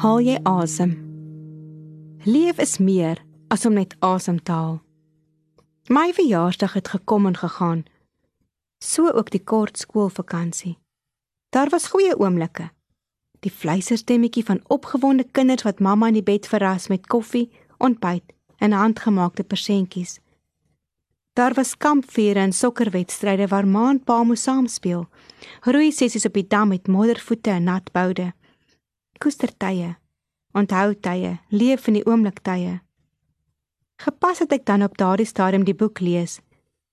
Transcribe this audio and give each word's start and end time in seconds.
Haal 0.00 0.22
jy 0.24 0.38
asem. 0.48 0.92
Leef 2.24 2.56
is 2.64 2.78
meer 2.80 3.18
as 3.52 3.66
om 3.68 3.74
net 3.76 3.92
asem 4.00 4.38
te 4.40 4.54
haal. 4.56 4.78
My 5.92 6.06
verjaarsdag 6.16 6.72
het 6.78 6.88
gekom 6.88 7.26
en 7.28 7.36
gegaan. 7.36 7.82
So 8.80 9.10
ook 9.12 9.28
die 9.34 9.42
kort 9.44 9.76
skoolvakansie. 9.76 10.78
Daar 11.52 11.68
was 11.68 11.90
goeie 11.92 12.16
oomblikke. 12.16 12.70
Die 13.44 13.52
fluisterstemmetjie 13.52 14.46
van 14.48 14.62
opgewonde 14.72 15.28
kinders 15.28 15.68
wat 15.68 15.84
mamma 15.84 16.08
in 16.08 16.16
die 16.16 16.24
bed 16.24 16.48
verras 16.48 16.88
met 16.88 17.04
koffie, 17.06 17.50
ontbyt 17.76 18.32
en 18.56 18.72
handgemaakte 18.72 19.44
persentjies. 19.44 20.16
Daar 21.36 21.52
was 21.54 21.76
kampvuure 21.76 22.40
en 22.40 22.56
sokkerwedstryde 22.56 23.52
waar 23.52 23.68
ma 23.68 23.90
en 23.90 24.00
pa 24.00 24.22
moes 24.24 24.48
saamspeel. 24.48 25.08
Roei 25.60 25.92
sessies 25.92 26.24
op 26.24 26.40
die 26.40 26.48
dam 26.48 26.72
met 26.72 26.88
moddervoete 26.88 27.50
en 27.50 27.68
nat 27.68 27.92
boude 27.92 28.32
koestertye, 29.20 29.94
onthou 30.56 30.94
tye, 30.94 31.38
leef 31.52 31.88
in 31.88 31.98
die 31.98 32.06
oomblik 32.08 32.40
tye. 32.46 32.80
Gepas 34.00 34.40
het 34.40 34.52
ek 34.56 34.64
dan 34.64 34.82
op 34.82 34.96
daardie 34.96 35.28
stadium 35.28 35.66
die 35.68 35.76
boek 35.76 36.00
lees 36.00 36.40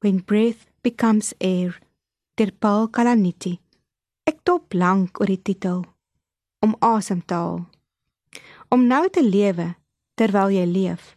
When 0.04 0.20
Breath 0.24 0.68
Becomes 0.84 1.34
Air 1.40 1.80
deur 2.38 2.52
Paul 2.60 2.90
Kalaniti. 2.92 3.56
Ek 4.28 4.44
dop 4.44 4.76
lank 4.76 5.22
oor 5.22 5.32
die 5.32 5.42
titel 5.42 5.86
om 6.62 6.76
asem 6.84 7.24
te 7.24 7.38
haal. 7.38 7.62
Om 8.70 8.86
nou 8.92 9.06
te 9.10 9.24
lewe 9.24 9.72
terwyl 10.20 10.52
jy 10.52 10.66
leef. 10.68 11.16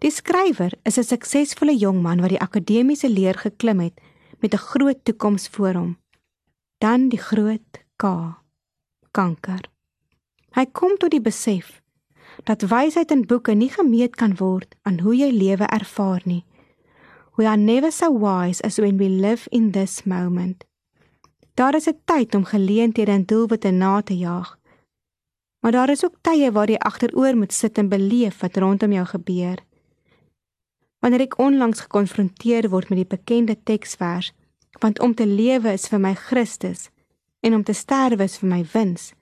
Die 0.00 0.10
skrywer 0.14 0.72
is 0.88 0.98
'n 0.98 1.04
suksesvolle 1.04 1.76
jong 1.76 2.02
man 2.02 2.20
wat 2.22 2.30
die 2.30 2.40
akademiese 2.40 3.08
leer 3.08 3.36
geklim 3.36 3.80
het 3.80 4.00
met 4.40 4.54
'n 4.54 4.66
groot 4.70 5.04
toekoms 5.04 5.48
voor 5.48 5.74
hom. 5.74 5.98
Dan 6.78 7.08
die 7.08 7.20
groot 7.20 7.84
K. 7.96 8.04
Kanker. 9.10 9.77
Hy 10.58 10.64
kom 10.74 10.96
tot 10.98 11.12
die 11.14 11.22
besef 11.22 11.76
dat 12.46 12.64
wysheid 12.66 13.12
in 13.14 13.20
boeke 13.30 13.54
nie 13.54 13.68
gemeet 13.70 14.16
kan 14.18 14.32
word 14.40 14.72
aan 14.82 14.96
hoe 15.04 15.12
jy 15.14 15.28
lewe 15.30 15.66
ervaar 15.70 16.22
nie. 16.26 16.42
We 17.38 17.46
are 17.46 17.58
never 17.58 17.92
so 17.94 18.10
wise 18.10 18.62
as 18.66 18.78
when 18.82 18.98
we 18.98 19.06
live 19.06 19.46
in 19.54 19.70
this 19.70 20.02
moment. 20.02 20.64
Daar 21.54 21.74
is 21.78 21.86
'n 21.86 22.00
tyd 22.04 22.34
om 22.34 22.44
geleenthede 22.44 23.12
en 23.12 23.24
doelwitte 23.24 23.70
na 23.70 24.02
te 24.02 24.16
jaag. 24.16 24.58
Maar 25.60 25.72
daar 25.72 25.90
is 25.90 26.04
ook 26.04 26.16
tye 26.22 26.52
waar 26.52 26.70
jy 26.70 26.78
agteroor 26.78 27.36
moet 27.36 27.52
sit 27.52 27.78
en 27.78 27.88
beleef 27.88 28.40
wat 28.40 28.56
rondom 28.56 28.92
jou 28.92 29.06
gebeur. 29.06 29.58
Wanneer 30.98 31.20
ek 31.20 31.38
onlangs 31.38 31.80
gekonfronteer 31.80 32.68
word 32.68 32.88
met 32.88 32.98
die 32.98 33.16
bekende 33.16 33.62
teksvers, 33.62 34.32
want 34.80 35.00
om 35.00 35.14
te 35.14 35.26
lewe 35.26 35.72
is 35.72 35.88
vir 35.88 36.00
my 36.00 36.14
Christus 36.14 36.90
en 37.40 37.54
om 37.54 37.62
te 37.62 37.72
sterwe 37.72 38.22
is 38.22 38.38
vir 38.38 38.48
my 38.48 38.64
wins 38.72 39.12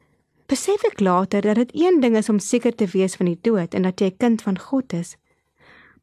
besef 0.46 0.84
ek 0.84 1.00
later 1.00 1.42
dat 1.42 1.56
dit 1.56 1.70
een 1.74 2.00
ding 2.00 2.16
is 2.16 2.28
om 2.28 2.38
seker 2.38 2.74
te 2.74 2.86
wees 2.92 3.16
van 3.18 3.26
die 3.26 3.38
dood 3.42 3.74
en 3.74 3.82
dat 3.82 4.00
jy 4.00 4.10
'n 4.10 4.16
kind 4.16 4.42
van 4.42 4.58
God 4.58 4.92
is, 4.92 5.16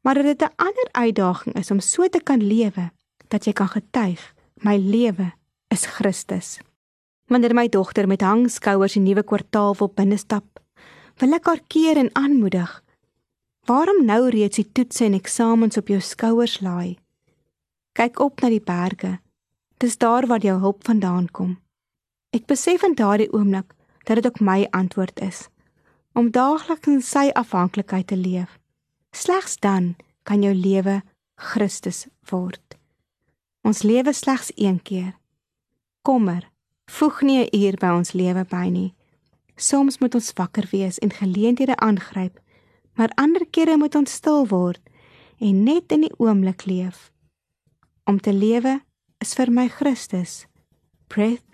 maar 0.01 0.15
dat 0.15 0.25
dit 0.25 0.41
'n 0.41 0.55
ander 0.55 0.87
uitdaging 0.91 1.55
is 1.55 1.71
om 1.71 1.79
so 1.79 2.07
te 2.07 2.19
kan 2.23 2.43
lewe 2.43 2.91
dat 3.27 3.45
jy 3.45 3.53
kan 3.53 3.67
getuig, 3.67 4.33
my 4.55 4.77
lewe 4.77 5.31
is 5.69 5.85
Christus. 5.85 6.59
Wanneer 7.27 7.53
my 7.53 7.69
dogter 7.69 8.07
met 8.07 8.21
hangskouers 8.21 8.93
die 8.93 9.01
nuwe 9.01 9.23
kwartaal 9.23 9.75
wil 9.75 9.91
binnestap, 9.95 10.45
wil 11.17 11.33
ek 11.33 11.45
haar 11.45 11.61
keer 11.67 11.97
en 11.97 12.09
aanmoedig. 12.13 12.83
Waarom 13.65 14.05
nou 14.05 14.29
reeds 14.29 14.59
die 14.59 14.71
toetse 14.71 15.05
en 15.05 15.13
eksamens 15.13 15.77
op 15.77 15.87
jou 15.87 16.01
skouers 16.01 16.59
laai? 16.61 16.97
Kyk 17.93 18.19
op 18.19 18.41
na 18.41 18.49
die 18.49 18.63
berge. 18.63 19.19
Dis 19.77 19.97
daar 19.97 20.27
waar 20.27 20.43
jou 20.43 20.59
hulp 20.59 20.83
vandaan 20.83 21.29
kom. 21.31 21.57
Ek 22.33 22.45
besef 22.49 22.83
in 22.83 22.95
daardie 22.97 23.29
oomblik 23.31 23.73
dat 24.03 24.15
dit 24.15 24.25
ook 24.25 24.39
my 24.39 24.67
antwoord 24.71 25.19
is 25.19 25.47
om 26.13 26.29
daagliks 26.31 26.87
in 26.87 27.01
sy 27.01 27.29
afhanklikheid 27.33 28.07
te 28.07 28.17
leef. 28.17 28.59
Slegs 29.11 29.57
dan 29.59 29.95
kan 30.23 30.43
jou 30.45 30.53
lewe 30.53 31.01
Christus 31.35 32.05
word. 32.29 32.77
Ons 33.65 33.81
lewe 33.81 34.13
slegs 34.13 34.51
een 34.55 34.81
keer. 34.81 35.13
Kommer, 36.01 36.49
voeg 36.85 37.21
nie 37.21 37.39
'n 37.43 37.55
uur 37.57 37.77
by 37.77 37.91
ons 37.97 38.11
lewe 38.11 38.45
by 38.45 38.67
nie. 38.69 38.93
Soms 39.55 39.97
moet 39.97 40.15
ons 40.15 40.33
wakker 40.33 40.67
wees 40.71 40.99
en 40.99 41.11
geleenthede 41.11 41.75
aangryp, 41.75 42.39
maar 42.93 43.11
ander 43.15 43.45
kere 43.49 43.77
moet 43.77 43.95
ons 43.95 44.11
stil 44.11 44.47
word 44.47 44.81
en 45.39 45.63
net 45.63 45.91
in 45.91 46.01
die 46.01 46.17
oomblik 46.17 46.65
leef. 46.65 47.11
Om 48.03 48.19
te 48.19 48.33
lewe 48.33 48.81
is 49.17 49.33
vir 49.33 49.51
my 49.51 49.67
Christus. 49.67 50.45
Breath 51.07 51.45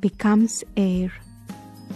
becomes 0.00 0.64
air. 0.74 1.25